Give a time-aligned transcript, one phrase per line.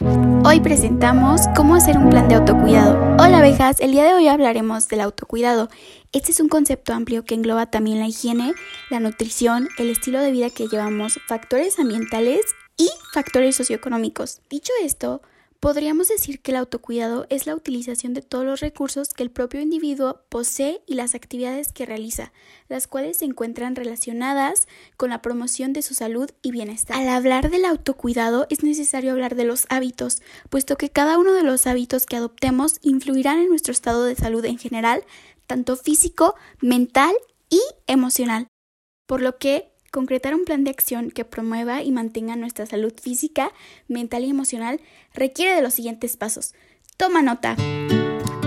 [0.00, 2.94] Hoy presentamos cómo hacer un plan de autocuidado.
[3.18, 5.68] Hola abejas, el día de hoy hablaremos del autocuidado.
[6.12, 8.54] Este es un concepto amplio que engloba también la higiene,
[8.90, 12.42] la nutrición, el estilo de vida que llevamos, factores ambientales
[12.76, 14.40] y factores socioeconómicos.
[14.48, 15.20] Dicho esto,
[15.60, 19.60] Podríamos decir que el autocuidado es la utilización de todos los recursos que el propio
[19.60, 22.32] individuo posee y las actividades que realiza,
[22.68, 26.96] las cuales se encuentran relacionadas con la promoción de su salud y bienestar.
[26.96, 31.42] Al hablar del autocuidado es necesario hablar de los hábitos, puesto que cada uno de
[31.42, 35.02] los hábitos que adoptemos influirán en nuestro estado de salud en general,
[35.48, 37.16] tanto físico, mental
[37.50, 38.46] y emocional.
[39.08, 43.52] Por lo que Concretar un plan de acción que promueva y mantenga nuestra salud física,
[43.88, 44.80] mental y emocional
[45.14, 46.54] requiere de los siguientes pasos.
[46.98, 47.56] Toma nota.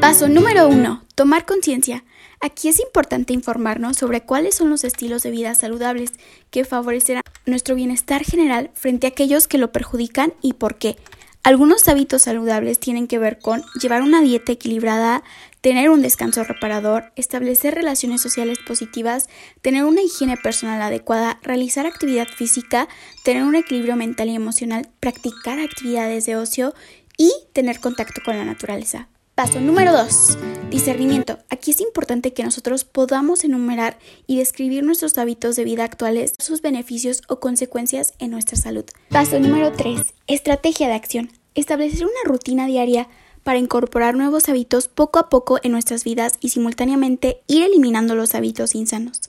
[0.00, 1.04] Paso número 1.
[1.14, 2.04] Tomar conciencia.
[2.40, 6.12] Aquí es importante informarnos sobre cuáles son los estilos de vida saludables
[6.50, 10.96] que favorecerán nuestro bienestar general frente a aquellos que lo perjudican y por qué.
[11.46, 15.22] Algunos hábitos saludables tienen que ver con llevar una dieta equilibrada,
[15.60, 19.28] tener un descanso reparador, establecer relaciones sociales positivas,
[19.62, 22.88] tener una higiene personal adecuada, realizar actividad física,
[23.22, 26.74] tener un equilibrio mental y emocional, practicar actividades de ocio
[27.16, 29.06] y tener contacto con la naturaleza.
[29.36, 30.38] Paso número 2.
[30.70, 31.38] Discernimiento.
[31.50, 36.62] Aquí es importante que nosotros podamos enumerar y describir nuestros hábitos de vida actuales, sus
[36.62, 38.86] beneficios o consecuencias en nuestra salud.
[39.10, 40.14] Paso número 3.
[40.26, 41.30] Estrategia de acción.
[41.54, 43.10] Establecer una rutina diaria
[43.44, 48.34] para incorporar nuevos hábitos poco a poco en nuestras vidas y simultáneamente ir eliminando los
[48.34, 49.20] hábitos insanos.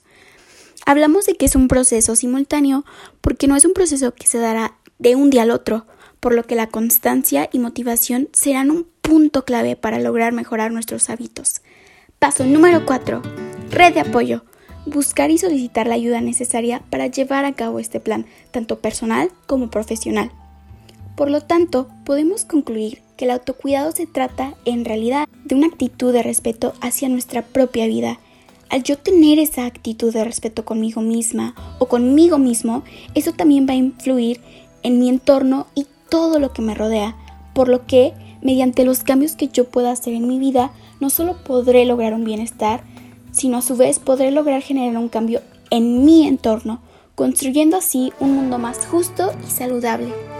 [0.86, 2.86] Hablamos de que es un proceso simultáneo
[3.20, 5.84] porque no es un proceso que se dará de un día al otro,
[6.18, 11.08] por lo que la constancia y motivación serán un punto clave para lograr mejorar nuestros
[11.08, 11.62] hábitos.
[12.18, 13.22] Paso número 4.
[13.70, 14.44] Red de apoyo.
[14.84, 19.70] Buscar y solicitar la ayuda necesaria para llevar a cabo este plan, tanto personal como
[19.70, 20.30] profesional.
[21.16, 26.12] Por lo tanto, podemos concluir que el autocuidado se trata, en realidad, de una actitud
[26.12, 28.20] de respeto hacia nuestra propia vida.
[28.68, 32.84] Al yo tener esa actitud de respeto conmigo misma o conmigo mismo,
[33.14, 34.42] eso también va a influir
[34.82, 37.16] en mi entorno y todo lo que me rodea,
[37.54, 38.12] por lo que
[38.42, 42.24] mediante los cambios que yo pueda hacer en mi vida, no solo podré lograr un
[42.24, 42.82] bienestar,
[43.32, 45.40] sino a su vez podré lograr generar un cambio
[45.70, 46.80] en mi entorno,
[47.14, 50.37] construyendo así un mundo más justo y saludable.